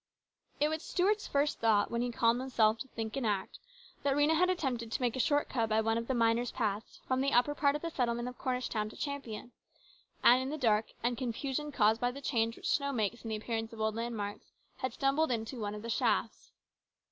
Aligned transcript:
It 0.59 0.67
was 0.69 0.81
Stuart's 0.81 1.27
first 1.27 1.59
thought, 1.59 1.91
when 1.91 2.01
he 2.01 2.09
calmed 2.09 2.41
himself 2.41 2.79
to 2.79 2.87
think 2.87 3.15
and 3.15 3.23
act, 3.23 3.59
that 4.01 4.15
Rhena 4.15 4.35
had 4.35 4.49
attempted 4.49 4.91
to 4.91 4.99
make 4.99 5.15
a 5.15 5.19
short 5.19 5.47
cut 5.47 5.69
by 5.69 5.79
one 5.79 5.95
of 5.95 6.07
the 6.07 6.15
miners' 6.15 6.51
paths 6.51 6.99
from 7.07 7.21
the 7.21 7.31
upper 7.33 7.53
part 7.53 7.75
of 7.75 7.83
the 7.83 7.91
settlement 7.91 8.27
of 8.27 8.35
Cornish 8.39 8.67
town 8.67 8.89
to 8.89 8.95
Champion, 8.97 9.51
and 10.23 10.41
in 10.41 10.49
the 10.49 10.57
dark, 10.57 10.87
and 11.03 11.19
confusion 11.19 11.71
caused 11.71 12.01
by 12.01 12.09
the 12.09 12.19
change 12.19 12.55
which 12.57 12.67
snow 12.67 12.91
makes 12.91 13.21
in 13.23 13.29
the 13.29 13.35
appearance 13.35 13.73
of 13.73 13.79
old 13.79 13.93
landmarks, 13.93 14.47
had 14.77 14.91
stumbled 14.91 15.29
into 15.31 15.59
one 15.61 15.75
of 15.75 15.83
the 15.83 15.87
shafts. 15.91 16.49